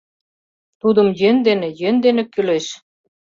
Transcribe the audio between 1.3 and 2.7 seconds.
дене, йӧн дене кӱлеш...